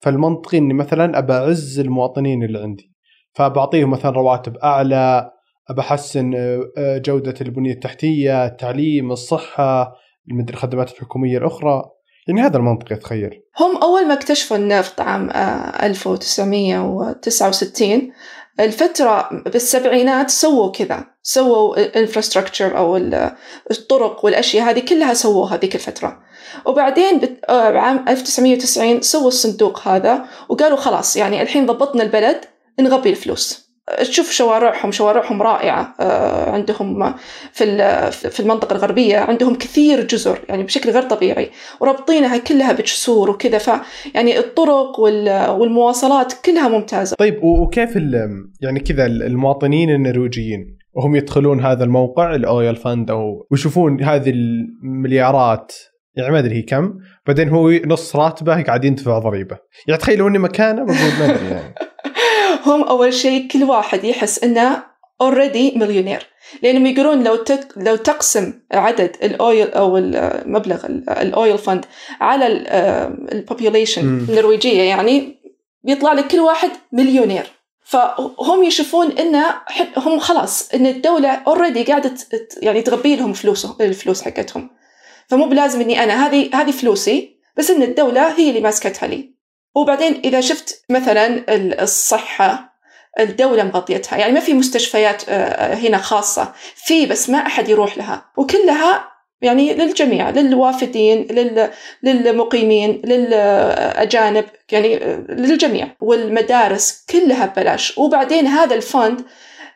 فالمنطقي 0.00 0.58
إني 0.58 0.74
مثلا 0.74 1.18
ابى 1.18 1.32
أعز 1.32 1.78
المواطنين 1.80 2.42
اللي 2.42 2.58
عندي. 2.58 2.92
فبعطيهم 3.34 3.90
مثلا 3.90 4.10
رواتب 4.10 4.56
أعلى 4.56 5.30
ابى 5.70 5.80
أحسن 5.80 6.34
أه، 6.34 6.60
أه، 6.78 6.98
جودة 6.98 7.34
البنية 7.40 7.72
التحتية، 7.72 8.46
التعليم، 8.46 9.12
الصحة، 9.12 9.96
المد- 10.30 10.48
الخدمات 10.50 10.92
الحكومية 10.92 11.38
الأخرى، 11.38 11.82
يعني 12.28 12.42
هذا 12.42 12.56
المنطقي 12.56 12.94
اتخيل. 12.94 13.42
هم 13.60 13.76
أول 13.76 14.06
ما 14.08 14.14
اكتشفوا 14.14 14.56
النفط 14.56 15.00
عام 15.00 15.30
آه، 15.30 15.86
1969 15.86 18.12
الفترة 18.60 19.28
بالسبعينات 19.46 20.30
سووا 20.30 20.70
كذا 20.72 21.04
سووا 21.22 21.76
الانفراستراكشر 21.76 22.76
أو 22.76 22.96
ال- 22.96 23.30
الطرق 23.70 24.24
والأشياء 24.24 24.70
هذه 24.70 24.78
كلها 24.80 25.14
سووها 25.14 25.56
ذيك 25.56 25.74
الفترة 25.74 26.18
وبعدين 26.66 27.38
آه، 27.48 27.70
بعام 27.70 28.04
1990 28.08 29.00
سووا 29.02 29.28
الصندوق 29.28 29.88
هذا 29.88 30.24
وقالوا 30.48 30.76
خلاص 30.76 31.16
يعني 31.16 31.42
الحين 31.42 31.66
ضبطنا 31.66 32.02
البلد 32.02 32.40
نغبي 32.80 33.10
الفلوس 33.10 33.63
تشوف 34.00 34.30
شوارعهم 34.30 34.92
شوارعهم 34.92 35.42
رائعة. 35.42 35.94
آه، 36.00 36.50
عندهم 36.50 37.14
في 37.52 37.64
ال- 37.64 38.12
في 38.12 38.40
المنطقة 38.40 38.72
الغربية 38.72 39.18
عندهم 39.18 39.54
كثير 39.54 40.04
جزر 40.06 40.38
يعني 40.48 40.62
بشكل 40.62 40.90
غير 40.90 41.02
طبيعي 41.02 41.50
ورابطينها 41.80 42.38
كلها 42.38 42.72
بجسور 42.72 43.30
وكذا. 43.30 43.58
ف 43.58 43.70
يعني 44.14 44.38
الطرق 44.38 45.00
وال- 45.00 45.50
والمواصلات 45.50 46.32
كلها 46.44 46.68
ممتازة. 46.68 47.16
طيب 47.16 47.44
و- 47.44 47.62
وكيف 47.62 47.96
ال- 47.96 48.50
يعني 48.60 48.80
كذا 48.80 49.06
ال- 49.06 49.22
المواطنين 49.22 49.90
النرويجيين 49.90 50.78
وهم 50.96 51.16
يدخلون 51.16 51.60
هذا 51.64 51.84
الموقع 51.84 52.34
الاويل 52.34 52.76
فند 52.76 53.10
أو 53.10 53.46
ويشوفون 53.50 54.02
هذه 54.02 54.30
المليارات 54.30 55.72
يعني 56.16 56.32
ما 56.32 56.38
أدري 56.38 56.56
هي 56.56 56.62
كم 56.62 56.94
بعدين 57.26 57.48
هو 57.48 57.70
نص 57.70 58.16
راتبه 58.16 58.62
قاعد 58.62 58.84
يدفع 58.84 59.18
ضريبة. 59.18 59.58
يعني 59.88 60.00
تخيل 60.00 60.18
لو 60.18 60.28
إني 60.28 60.38
مكانه 60.38 60.84
بقول 60.84 60.96
ما 60.96 61.24
أدري 61.34 61.46
يعني. 61.50 61.74
هم 62.64 62.82
أول 62.82 63.14
شيء 63.14 63.48
كل 63.48 63.64
واحد 63.64 64.04
يحس 64.04 64.44
إنه 64.44 64.82
already 65.20 65.72
مليونير 65.76 66.26
لأنهم 66.62 66.86
يقولون 66.86 67.24
لو 67.24 67.36
تك 67.36 67.68
لو 67.76 67.96
تقسم 67.96 68.52
عدد 68.72 69.16
ال 69.22 69.35
oil 69.35 69.72
أو 69.72 69.96
المبلغ 69.96 70.86
ال 71.08 71.20
oil 71.20 71.58
fund 71.58 71.84
على 72.20 72.46
ال 73.32 73.38
population 73.38 74.02
النرويجية 74.28 74.82
يعني 74.82 75.36
بيطلع 75.82 76.12
لك 76.12 76.26
كل 76.26 76.40
واحد 76.40 76.70
مليونير 76.92 77.46
فهم 77.84 78.62
يشوفون 78.62 79.10
إنه 79.10 79.44
هم 79.96 80.18
خلاص 80.18 80.74
إن 80.74 80.86
الدولة 80.86 81.28
already 81.28 81.82
قاعدة 81.82 82.14
يعني 82.62 82.82
تغبي 82.82 83.16
لهم 83.16 83.32
فلوسهم 83.32 83.76
الفلوس 83.80 84.22
حقتهم. 84.22 84.70
فمو 85.28 85.46
بلازم 85.46 85.80
إني 85.80 86.04
أنا 86.04 86.26
هذه 86.26 86.50
هذه 86.54 86.70
فلوسي 86.70 87.36
بس 87.56 87.70
إن 87.70 87.82
الدولة 87.82 88.38
هي 88.38 88.48
اللي 88.48 88.60
ماسكتها 88.60 89.06
لي. 89.06 89.33
وبعدين 89.74 90.20
إذا 90.24 90.40
شفت 90.40 90.84
مثلا 90.90 91.44
الصحة 91.82 92.74
الدولة 93.20 93.64
مغطيتها 93.64 94.18
يعني 94.18 94.32
ما 94.32 94.40
في 94.40 94.54
مستشفيات 94.54 95.22
آه، 95.28 95.74
هنا 95.74 95.98
خاصة 95.98 96.52
في 96.74 97.06
بس 97.06 97.30
ما 97.30 97.38
أحد 97.38 97.68
يروح 97.68 97.98
لها 97.98 98.24
وكلها 98.36 99.14
يعني 99.42 99.74
للجميع 99.74 100.30
للوافدين 100.30 101.26
للمقيمين 102.02 103.02
للأجانب 103.04 104.44
يعني 104.72 104.98
للجميع 105.28 105.88
والمدارس 106.00 107.04
كلها 107.10 107.46
ببلاش. 107.46 107.98
وبعدين 107.98 108.46
هذا 108.46 108.74
الفند 108.74 109.24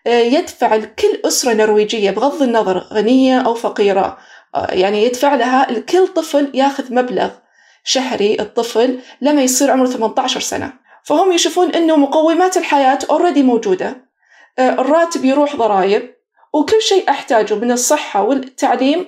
آه، 0.07 0.21
يدفع 0.21 0.75
لكل 0.75 1.21
أسرة 1.25 1.53
نرويجية 1.53 2.11
بغض 2.11 2.43
النظر 2.43 2.79
غنية 2.79 3.41
أو 3.41 3.55
فقيرة 3.55 4.19
آه، 4.55 4.71
يعني 4.71 5.05
يدفع 5.05 5.35
لها 5.35 5.71
الكل 5.71 6.07
طفل 6.09 6.51
ياخذ 6.55 6.95
مبلغ 6.95 7.31
شهري 7.89 8.41
الطفل 8.41 9.01
لما 9.21 9.43
يصير 9.43 9.71
عمره 9.71 9.87
18 9.87 10.41
سنة. 10.41 10.73
فهم 11.05 11.33
يشوفون 11.33 11.71
أنه 11.71 11.97
مقومات 11.97 12.57
الحياة 12.57 12.99
اوريدي 13.11 13.43
موجودة. 13.43 14.09
آه، 14.59 14.71
الراتب 14.71 15.25
يروح 15.25 15.57
ضرائب 15.57 16.15
وكل 16.53 16.83
شيء 16.83 17.11
أحتاجه 17.11 17.55
من 17.55 17.73
الصحة 17.73 18.23
والتعليم 18.23 19.07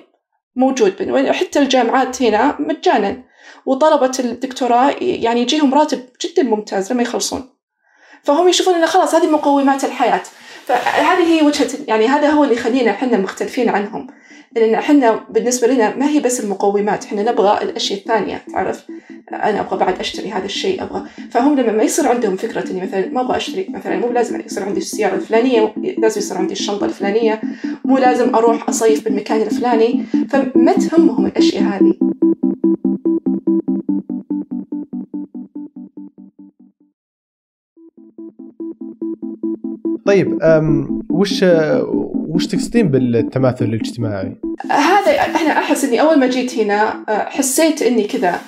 موجود. 0.55 1.29
حتى 1.31 1.59
الجامعات 1.59 2.21
هنا 2.21 2.55
مجانا. 2.59 3.23
وطلبة 3.65 4.11
الدكتوراه 4.19 4.95
يعني 5.01 5.41
يجيهم 5.41 5.73
راتب 5.73 6.09
جدا 6.21 6.43
ممتاز 6.43 6.91
لما 6.91 7.01
يخلصون. 7.01 7.49
فهم 8.23 8.47
يشوفون 8.47 8.75
إنه 8.75 8.85
خلاص 8.85 9.15
هذه 9.15 9.29
مقومات 9.29 9.83
الحياة. 9.83 10.23
فهذه 10.71 11.23
هي 11.23 11.45
وجهة 11.45 11.67
يعني 11.87 12.07
هذا 12.07 12.29
هو 12.29 12.43
اللي 12.43 12.55
يخلينا 12.55 12.91
إحنا 12.91 13.17
مختلفين 13.17 13.69
عنهم. 13.69 14.07
لأن 14.55 14.73
إحنا 14.73 15.19
بالنسبة 15.29 15.67
لنا 15.67 15.95
ما 15.95 16.09
هي 16.09 16.19
بس 16.19 16.39
المقومات 16.39 17.05
إحنا 17.05 17.31
نبغى 17.31 17.63
الأشياء 17.63 17.99
الثانية 17.99 18.41
تعرف؟ 18.53 18.83
أنا 19.33 19.59
أبغى 19.59 19.77
بعد 19.77 19.99
أشتري 19.99 20.31
هذا 20.31 20.45
الشيء 20.45 20.83
أبغى. 20.83 21.03
فهم 21.31 21.59
لما 21.59 21.71
ما 21.71 21.83
يصير 21.83 22.07
عندهم 22.07 22.35
فكرة 22.35 22.71
إني 22.71 22.81
مثلا 22.81 23.09
ما 23.09 23.21
أبغى 23.21 23.37
أشتري 23.37 23.67
مثلا 23.69 23.97
مو 23.97 24.11
لازم 24.11 24.41
يصير 24.45 24.63
عندي 24.63 24.79
السيارة 24.79 25.15
الفلانية 25.15 25.73
لازم 25.97 26.21
يصير 26.21 26.37
عندي 26.37 26.53
الشنطة 26.53 26.85
الفلانية 26.85 27.41
مو 27.85 27.97
لازم 27.97 28.35
أروح 28.35 28.69
أصيف 28.69 29.03
بالمكان 29.03 29.41
الفلاني. 29.41 30.03
فما 30.29 30.73
تهمهم 30.73 31.25
الأشياء 31.25 31.63
هذه. 31.63 31.93
طيب 40.05 40.39
وش 41.09 41.45
وش 42.29 42.47
تقصدين 42.47 42.87
بالتماثل 42.87 43.65
الاجتماعي؟ 43.65 44.37
هذا 44.71 45.11
أنا 45.11 45.59
أحس 45.59 45.83
إني 45.83 46.01
أول 46.01 46.19
ما 46.19 46.27
جيت 46.27 46.59
هنا 46.59 47.03
أه، 47.09 47.29
حسيت 47.29 47.81
إني 47.81 48.03
كذا 48.03 48.41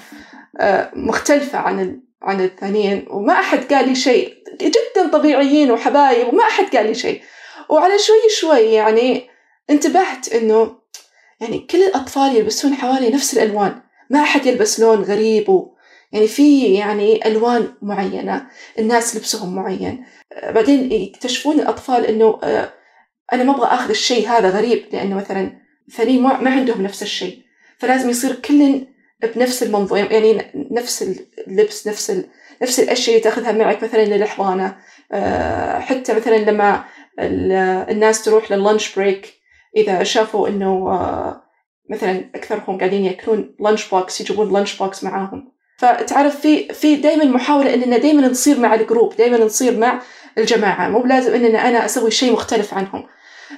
أه، 0.60 0.92
مختلفة 0.96 1.58
عن 1.58 2.00
عن 2.22 2.42
الثانيين 2.42 3.06
وما 3.10 3.34
أحد 3.34 3.74
قال 3.74 3.90
لي 3.90 3.96
شيء 3.96 4.34
جدا 4.62 5.08
طبيعيين 5.14 5.72
وحبايب 5.72 6.28
وما 6.28 6.44
أحد 6.44 6.76
قال 6.76 6.86
لي 6.86 6.94
شيء 6.94 7.22
وعلى 7.70 7.94
شوي 8.00 8.30
شوي 8.40 8.74
يعني 8.74 9.28
انتبهت 9.70 10.34
إنه 10.34 10.76
يعني 11.42 11.60
كل 11.60 11.84
الأطفال 11.84 12.36
يلبسون 12.36 12.74
حوالي 12.74 13.10
نفس 13.10 13.38
الألوان 13.38 13.82
ما 14.10 14.20
أحد 14.20 14.46
يلبس 14.46 14.80
لون 14.80 15.02
غريب 15.02 15.50
و 15.50 15.74
يعني 16.12 16.28
في 16.28 16.74
يعني 16.74 17.28
ألوان 17.28 17.68
معينة 17.82 18.48
الناس 18.80 19.16
لبسهم 19.16 19.56
معين 19.56 20.06
بعدين 20.42 20.92
يكتشفون 20.92 21.60
الأطفال 21.60 22.06
إنه 22.06 22.40
آه، 22.44 22.74
أنا 23.34 23.44
ما 23.44 23.56
أبغى 23.56 23.68
آخذ 23.68 23.90
الشيء 23.90 24.28
هذا 24.28 24.50
غريب 24.50 24.86
لأنه 24.94 25.16
مثلا 25.16 25.52
ثانيين 25.92 26.22
ما 26.24 26.50
عندهم 26.50 26.82
نفس 26.82 27.04
الشيء. 27.04 27.40
فلازم 27.78 28.10
يصير 28.10 28.36
كل 28.36 28.88
بنفس 29.36 29.64
المنظور 29.64 29.98
يعني 29.98 30.52
نفس 30.72 31.04
اللبس 31.48 31.88
نفس 31.88 32.10
ال... 32.10 32.26
نفس 32.62 32.80
الأشياء 32.80 33.18
اللي 33.18 33.30
تأخذها 33.30 33.52
معك 33.52 33.84
مثلا 33.84 34.06
للحضانة 34.06 34.78
آه، 35.12 35.80
حتى 35.80 36.14
مثلا 36.14 36.36
لما 36.36 36.84
الناس 37.90 38.24
تروح 38.24 38.52
لل 38.52 38.64
lunch 38.64 38.96
break 38.96 39.34
إذا 39.78 40.04
شافوا 40.04 40.48
إنه 40.48 40.92
آه، 40.92 41.44
مثلا 41.90 42.30
أكثرهم 42.36 42.78
قاعدين 42.78 43.06
يأكلون 43.06 43.56
lunch 43.60 43.90
box 43.90 44.22
يجيبون 44.22 44.54
lunch 44.54 44.78
box 44.78 45.04
معاهم. 45.04 45.54
فتعرف 45.78 46.40
في 46.40 46.74
في 46.74 46.96
دائما 46.96 47.26
محاولة 47.26 47.74
إننا 47.74 47.98
دائما 47.98 48.28
نصير 48.28 48.60
مع 48.60 48.74
ال 48.74 48.81
group 48.81 49.16
دائما 49.16 49.38
نصير 49.38 49.78
مع 49.78 50.02
الجماعة. 50.38 50.90
مو 50.90 51.00
بلازم 51.02 51.34
إننا 51.34 51.70
أنا 51.70 51.86
أسوي 51.86 52.12
شيء 52.12 52.34
مختلف 52.34 52.74
عنهم. 52.74 53.04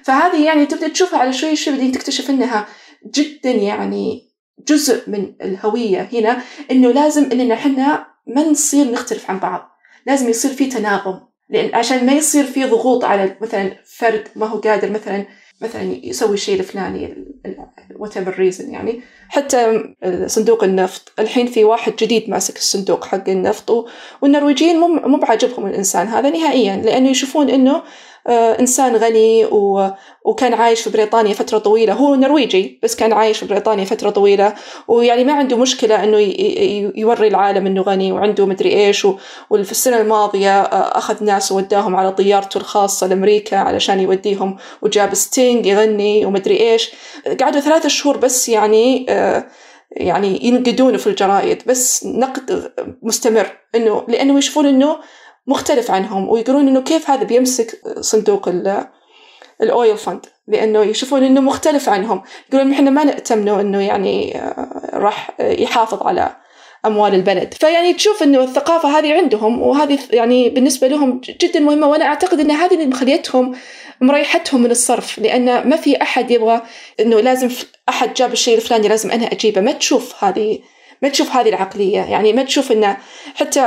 فهذه 0.03 0.45
يعني 0.45 0.65
تبدأ 0.65 0.87
تشوفها 0.87 1.19
على 1.19 1.33
شوي 1.33 1.55
شوي 1.55 1.73
بعدين 1.73 1.91
تكتشف 1.91 2.29
إنها 2.29 2.67
جدا 3.15 3.51
يعني 3.51 4.31
جزء 4.67 5.09
من 5.09 5.33
الهوية 5.41 6.09
هنا 6.13 6.41
إنه 6.71 6.91
لازم 6.91 7.31
إننا 7.31 7.53
إحنا 7.53 8.07
ما 8.27 8.43
نصير 8.43 8.91
نختلف 8.91 9.29
عن 9.31 9.39
بعض. 9.39 9.71
لازم 10.07 10.29
يصير 10.29 10.51
في 10.51 10.65
تناغم. 10.65 11.19
لأن 11.49 11.75
عشان 11.75 12.05
ما 12.05 12.13
يصير 12.13 12.43
في 12.43 12.65
ضغوط 12.65 13.05
على 13.05 13.37
مثلا 13.41 13.71
فرد 13.85 14.27
ما 14.35 14.45
هو 14.45 14.59
قادر 14.59 14.89
مثلا 14.89 15.25
مثلا 15.61 15.81
يسوي 15.81 16.33
الشيء 16.33 16.59
الفلاني 16.59 17.25
whatever 17.93 18.33
reason 18.37 18.69
يعني. 18.69 19.01
حتى 19.29 19.83
صندوق 20.25 20.63
النفط 20.63 21.11
الحين 21.19 21.47
في 21.47 21.63
واحد 21.63 21.95
جديد 21.95 22.29
ماسك 22.29 22.57
الصندوق 22.57 23.05
حق 23.05 23.29
النفط 23.29 23.85
والنرويجيين 24.21 24.79
مو 24.79 25.17
بعجبهم 25.17 25.67
الإنسان 25.67 26.07
هذا 26.07 26.29
نهائيا 26.29 26.75
لأنه 26.75 27.09
يشوفون 27.09 27.49
أنه 27.49 27.81
آه، 28.27 28.59
إنسان 28.59 28.95
غني. 28.95 29.45
وكان 30.25 30.53
عايش 30.53 30.81
في 30.81 30.89
بريطانيا 30.89 31.33
فترة 31.33 31.57
طويلة 31.57 31.93
هو 31.93 32.15
نرويجي 32.15 32.79
بس 32.83 32.95
كان 32.95 33.13
عايش 33.13 33.37
في 33.37 33.45
بريطانيا 33.45 33.85
فترة 33.85 34.09
طويلة 34.09 34.53
ويعني 34.87 35.23
ما 35.23 35.33
عنده 35.33 35.57
مشكلة 35.57 36.03
إنه. 36.03 36.17
يوري 36.95 37.27
العالم 37.27 37.65
إنه 37.67 37.81
غني 37.81 38.11
وعنده 38.11 38.45
مدري 38.45 38.85
إيش. 38.85 39.05
وفي 39.49 39.71
السنة 39.71 40.01
الماضية 40.01 40.61
آه، 40.61 40.97
أخذ 40.97 41.23
ناس 41.23 41.51
ووداهم 41.51 41.95
على 41.95 42.11
طيارته 42.11 42.57
الخاصة 42.57 43.07
لأمريكا 43.07 43.57
علشان 43.57 43.99
يوديهم 43.99 44.57
وجاب 44.81 45.13
ستينج 45.13 45.65
يغني 45.65 46.25
ومدري 46.25 46.59
إيش 46.59 46.91
قعدوا 47.41 47.61
ثلاثة 47.61 47.89
شهور 47.89 48.17
بس 48.17 48.49
يعني 48.49 49.05
آه 49.09 49.14
يعني 49.91 50.45
ينقدونه 50.45 50.97
في 50.97 51.07
الجرايد 51.07 51.63
بس 51.67 52.05
نقد 52.05 52.71
مستمر 53.03 53.47
إنه 53.75 54.05
لأنه 54.07 54.37
يشوفون 54.37 54.65
إنه 54.65 54.97
مختلف 55.47 55.91
عنهم 55.91 56.29
ويقولون 56.29 56.67
إنه 56.67 56.81
كيف 56.81 57.09
هذا 57.09 57.23
بيمسك 57.23 57.81
صندوق 57.99 58.49
الاويل 59.61 59.97
فند 59.97 60.25
لأنه 60.47 60.83
يشوفون 60.83 61.23
إنه 61.23 61.41
مختلف 61.41 61.89
عنهم. 61.89 62.23
يقولون 62.49 62.71
إحنا 62.71 62.89
ما 62.89 63.03
نأتمنه 63.03 63.61
إنه 63.61 63.81
يعني 63.81 64.37
آه، 64.41 64.89
راح 64.93 65.31
يحافظ 65.39 66.03
على 66.03 66.35
أموال 66.87 67.15
البلد. 67.15 67.53
فيعني 67.53 67.93
تشوف 67.93 68.23
إنه 68.23 68.43
الثقافة 68.43 68.99
هذه 68.99 69.13
عندهم 69.13 69.61
وهذه 69.61 69.99
يعني 70.11 70.49
بالنسبة 70.49 70.87
لهم 70.87 71.21
جدا 71.41 71.59
مهمة 71.59 71.87
وأنا 71.87 72.05
أعتقد 72.05 72.39
إن 72.39 72.51
هذه 72.51 72.73
اللي 72.73 72.85
مخليتهم 72.85 73.55
مريحتهم 74.01 74.63
من 74.63 74.71
الصرف 74.71 75.19
لأن 75.19 75.69
ما 75.69 75.75
في 75.75 76.01
أحد 76.01 76.31
يبغى 76.31 76.61
إنه 76.99 77.19
لازم 77.19 77.49
أحد 77.89 78.13
جاب 78.13 78.33
الشيء 78.33 78.55
الفلاني 78.55 78.87
لازم 78.87 79.11
أنا 79.11 79.31
أجيبه. 79.31 79.61
ما 79.61 79.71
تشوف 79.71 80.23
هذه 80.23 80.59
ما 81.01 81.09
تشوف 81.09 81.35
هذه 81.35 81.49
العقلية. 81.49 82.01
يعني 82.01 82.33
ما 82.33 82.43
تشوف 82.43 82.71
إنه 82.71 82.97
حتى 83.35 83.59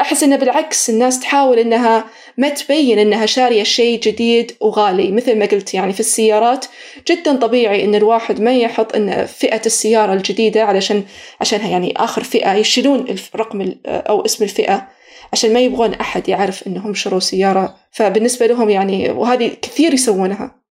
أحس 0.00 0.22
إنه 0.22 0.36
بالعكس 0.36 0.90
الناس 0.90 1.20
تحاول 1.20 1.58
إنها 1.58 2.04
ما 2.38 2.48
تبين 2.48 2.98
إنها 2.98 3.26
شارية 3.26 3.62
شيء 3.62 4.00
جديد 4.00 4.52
وغالي. 4.60 5.12
مثل 5.12 5.38
ما 5.38 5.46
قلت 5.46 5.74
يعني 5.74 5.92
في 5.92 6.00
السيارات 6.00 6.64
جدا 7.08 7.36
طبيعي 7.36 7.84
إن 7.84 7.94
الواحد 7.94 8.40
ما 8.40 8.56
يحط 8.56 8.96
إن 8.96 9.26
فئة 9.26 9.60
السيارة 9.66 10.12
الجديدة 10.12 10.64
علشان 10.64 11.02
عشانها 11.40 11.68
يعني 11.68 11.94
آخر 11.96 12.22
فئة 12.22 12.52
يشيلون 12.52 13.04
الرقم 13.34 13.74
أو 13.86 14.24
اسم 14.24 14.44
الفئة 14.44 14.88
عشان 15.32 15.52
ما 15.52 15.60
يبغون 15.60 15.94
أحد 15.94 16.28
يعرف 16.28 16.66
إنهم 16.66 16.94
شروا 16.94 17.20
سيارة. 17.20 17.74
فبالنسبة 17.90 18.46
لهم 18.46 18.70
يعني 18.70 19.10
وهذه 19.10 19.50
كثير 19.62 19.94
يسوونها. 19.94 20.62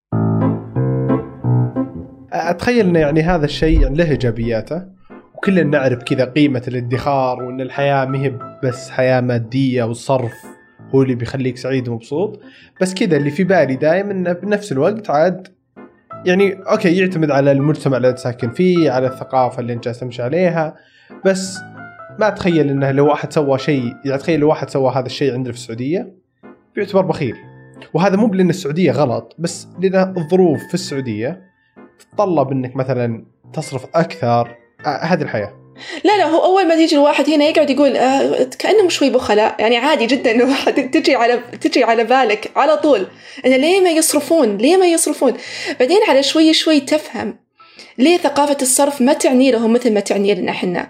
أتخيل 2.33 2.79
انه 2.88 3.00
يعني 3.00 3.21
هذا 3.21 3.45
الشيء 3.45 3.81
يعني 3.81 3.97
له 3.97 4.11
إيجابياته. 4.11 4.81
وكلنا 5.41 5.63
نعرف 5.63 6.03
كذا 6.03 6.25
قيمة 6.25 6.63
الادخار 6.67 7.43
وإن 7.43 7.62
الحياة 7.62 8.05
ما 8.05 8.17
هي 8.19 8.33
بس 8.63 8.89
حياة 8.89 9.21
مادية 9.21 9.83
والصرف 9.83 10.33
هو 10.95 11.01
اللي 11.01 11.15
بيخليك 11.15 11.57
سعيد 11.57 11.88
ومبسوط. 11.88 12.39
بس 12.81 12.93
كذا 12.93 13.17
اللي 13.17 13.31
في 13.31 13.43
بالي 13.43 13.75
دائما 13.75 14.12
إنه 14.12 14.33
بنفس 14.33 14.71
الوقت 14.71 15.10
عاد 15.10 15.48
يعني 16.25 16.53
أوكي 16.53 16.98
يعتمد 16.98 17.31
على 17.31 17.51
المجتمع 17.51 17.98
اللي 17.98 18.10
أنت 18.10 18.17
ساكن 18.17 18.51
فيه 18.51 18.91
على 18.91 19.07
الثقافة 19.07 19.60
اللي 19.60 19.74
أنت 19.74 19.86
جالس 19.86 20.00
تمشي 20.00 20.21
عليها. 20.21 20.75
بس 21.25 21.57
ما 22.19 22.27
أتخيل 22.27 22.69
إنه 22.69 22.91
لو 22.91 23.07
واحد 23.07 23.33
سوى 23.33 23.57
شيء 23.57 23.93
يعني 24.05 24.17
تخيل 24.17 24.39
لو 24.39 24.50
واحد 24.50 24.69
سوى 24.69 24.91
هذا 24.91 25.05
الشيء 25.05 25.33
عندنا 25.33 25.53
في 25.53 25.60
السعودية 25.60 26.13
بيعتبر 26.75 27.01
بخيل. 27.01 27.36
وهذا 27.93 28.15
مو 28.15 28.33
لأن 28.33 28.50
السعودية 28.50 28.91
غلط 28.91 29.36
بس 29.39 29.67
لأن 29.79 30.13
الظروف 30.17 30.67
في 30.67 30.74
السعودية 30.74 31.41
تتطلب 32.00 32.51
إنك 32.51 32.75
مثلا 32.75 33.25
تصرف 33.53 33.86
أكثر 33.95 34.48
آه، 34.48 34.61
هذه 34.85 35.21
الحياة. 35.21 35.53
لا 36.03 36.17
لا 36.17 36.25
هو 36.25 36.43
أول 36.43 36.67
ما 36.67 36.75
تيجي 36.75 36.95
الواحد 36.95 37.29
هنا 37.29 37.45
يقعد 37.45 37.69
يقول 37.69 37.97
آه 37.97 38.50
كانهم 38.59 38.89
شوي 38.89 39.09
بخلاء 39.09 39.55
يعني 39.59 39.77
عادي 39.77 40.05
جدا 40.05 40.31
إنه 40.31 40.43
واحد 40.43 40.91
تجي 40.91 41.15
على 41.15 41.41
تجي 41.61 41.83
على 41.83 42.03
بالك 42.03 42.51
على 42.55 42.77
طول. 42.77 43.07
إنه 43.45 43.55
ليه 43.55 43.81
ما 43.81 43.89
يصرفون؟ 43.89 44.57
ليه 44.57 44.77
ما 44.77 44.85
يصرفون؟ 44.85 45.33
بعدين 45.79 46.00
على 46.09 46.23
شوي 46.23 46.53
شوي 46.53 46.79
تفهم 46.79 47.38
ليه 47.98 48.17
ثقافة 48.17 48.57
الصرف 48.62 49.01
ما 49.01 49.13
تعني 49.13 49.51
لهم 49.51 49.74
مثل 49.74 49.93
ما 49.93 50.00
تعني 50.00 50.36
لنا 50.36 50.51
إحنا؟ 50.51 50.89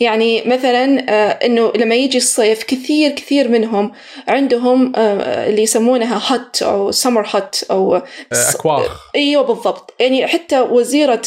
يعني 0.00 0.42
مثلا 0.46 1.04
آه 1.08 1.46
إنه 1.46 1.72
لما 1.76 1.94
يجي 1.94 2.18
الصيف 2.18 2.62
كثير 2.62 3.10
كثير 3.10 3.48
منهم 3.48 3.92
عندهم 4.28 4.92
آه 4.96 5.48
اللي 5.48 5.62
يسمونها 5.62 6.20
هت 6.24 6.62
أو 6.62 6.90
سمر 6.90 7.26
هت 7.30 7.56
أو 7.70 8.02
أكواخ. 8.32 9.10
إيوه 9.14 9.42
بالضبط. 9.42 9.94
يعني 10.00 10.26
حتى 10.26 10.60
وزيرة 10.60 11.22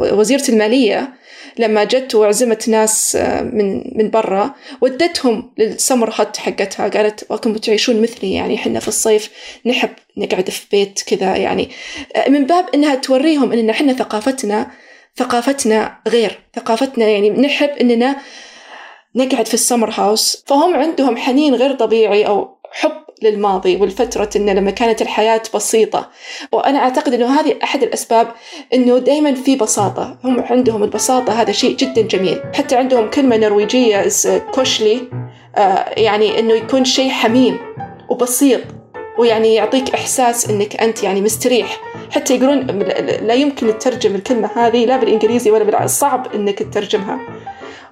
وزيرة 0.00 0.44
المالية 0.48 1.15
لما 1.58 1.84
جت 1.84 2.14
وعزمت 2.14 2.68
ناس 2.68 3.16
من 3.42 3.96
من 3.98 4.10
برا 4.10 4.54
ودتهم 4.80 5.52
للسمر 5.58 6.10
هات 6.14 6.36
حقتها. 6.36 6.88
قالت 6.88 7.26
وكم 7.30 7.52
بتعيشون 7.52 8.02
مثلي 8.02 8.34
يعني 8.34 8.54
إحنا 8.54 8.80
في 8.80 8.88
الصيف 8.88 9.30
نحب 9.66 9.90
نقعد 10.16 10.50
في 10.50 10.66
بيت 10.70 11.02
كذا 11.06 11.36
يعني. 11.36 11.68
من 12.28 12.46
باب 12.46 12.66
إنها 12.74 12.94
توريهم 12.94 13.52
ان 13.52 13.70
إحنا 13.70 13.92
ثقافتنا 13.92 14.70
ثقافتنا 15.16 15.96
غير 16.08 16.38
ثقافتنا 16.56 17.08
يعني 17.08 17.30
نحب 17.30 17.68
إننا 17.68 18.16
نقعد 19.14 19.46
في 19.46 19.54
السمر 19.54 19.90
هاوس. 19.90 20.44
فهم 20.46 20.74
عندهم 20.74 21.16
حنين 21.16 21.54
غير 21.54 21.72
طبيعي 21.72 22.26
أو 22.26 22.56
حب 22.72 23.05
للماضي 23.22 23.76
والفترة 23.76 24.30
إنه 24.36 24.52
لما 24.52 24.70
كانت 24.70 25.02
الحياة 25.02 25.42
بسيطة. 25.54 26.10
وأنا 26.52 26.78
أعتقد 26.78 27.14
إنه 27.14 27.40
هذه 27.40 27.56
أحد 27.62 27.82
الأسباب 27.82 28.28
إنه 28.74 28.98
دائما 28.98 29.34
في 29.34 29.56
بساطة. 29.56 30.18
هم 30.24 30.40
عندهم 30.40 30.84
البساطة 30.84 31.32
هذا 31.32 31.52
شيء 31.52 31.76
جدا 31.76 32.02
جميل. 32.02 32.40
حتى 32.54 32.76
عندهم 32.76 33.10
كلمة 33.10 33.36
نرويجية 33.36 34.08
كوشلي 34.52 35.00
آه 35.56 35.84
يعني 35.96 36.38
إنه 36.38 36.54
يكون 36.54 36.84
شيء 36.84 37.10
حميم 37.10 37.58
وبسيط 38.08 38.60
ويعني 39.18 39.54
يعطيك 39.54 39.94
إحساس 39.94 40.50
إنك 40.50 40.80
أنت 40.80 41.02
يعني 41.02 41.20
مستريح. 41.20 41.80
حتى 42.10 42.36
يقولون 42.36 42.60
لا 43.22 43.34
يمكن 43.34 43.78
تترجم 43.78 44.14
الكلمة 44.14 44.50
هذه 44.56 44.86
لا 44.86 44.96
بالإنجليزي 44.96 45.50
ولا 45.50 45.64
بالعربي 45.64 45.88
صعب 45.88 46.34
إنك 46.34 46.58
تترجمها. 46.58 47.20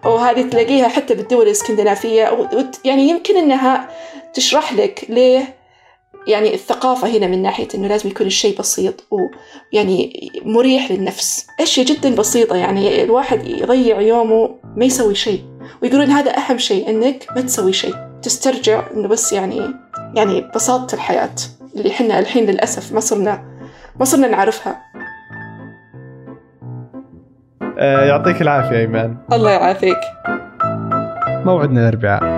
وهذه 0.05 0.43
تلاقيها 0.43 0.89
حتى 0.89 1.15
بالدول 1.15 1.47
الإسكندنافية 1.47 2.49
يعني 2.85 3.09
يمكن 3.09 3.37
إنها 3.37 3.89
تشرح 4.35 4.73
لك 4.73 5.07
ليه 5.09 5.65
يعني 6.27 6.55
الثقافة 6.55 7.09
هنا 7.09 7.27
من 7.27 7.43
ناحية 7.43 7.69
إنه 7.75 7.89
لازم 7.89 8.09
يكون 8.09 8.27
الشيء 8.27 8.59
بسيط 8.59 9.05
ويعني 9.11 10.31
مريح 10.45 10.91
للنفس. 10.91 11.47
أشياء 11.61 11.87
جدا 11.87 12.15
بسيطة 12.15 12.57
يعني 12.57 13.03
الواحد 13.03 13.47
يضيع 13.47 14.01
يومه 14.01 14.51
ما 14.77 14.85
يسوي 14.85 15.15
شيء. 15.15 15.45
ويقولون 15.83 16.11
هذا 16.11 16.37
أهم 16.37 16.59
شيء 16.59 16.91
إنك 16.91 17.27
ما 17.37 17.41
تسوي 17.41 17.73
شيء. 17.73 17.95
تسترجع 18.23 18.83
إنه 18.95 19.09
بس 19.09 19.33
يعني 19.33 19.61
يعني 20.15 20.41
بساطة 20.55 20.95
الحياة 20.95 21.35
اللي 21.77 21.91
إحنا 21.91 22.19
الحين 22.19 22.47
للأسف 22.47 22.93
ما 22.93 23.01
صرنا 23.01 23.45
ما 24.01 24.05
صرنا 24.05 24.29
نعرفها. 24.29 24.83
آه، 27.79 28.05
يعطيك 28.05 28.43
العافية 28.43 28.77
إيمان. 28.79 29.17
الله 29.33 29.51
يعافيك. 29.51 29.99
موعدنا 31.45 31.81
الأربعاء. 31.81 32.34